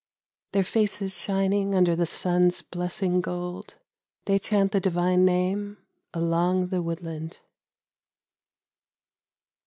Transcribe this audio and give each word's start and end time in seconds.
Their 0.53 0.63
faces 0.63 1.15
shining 1.19 1.75
under 1.75 1.95
the 1.95 2.07
sun's 2.07 2.63
blessing 2.63 3.21
gold, 3.21 3.75
They 4.25 4.39
chant 4.39 4.71
the 4.71 4.79
divine 4.79 5.25
name 5.25 5.77
along 6.11 6.69
the 6.69 6.81
woodland. 6.81 7.39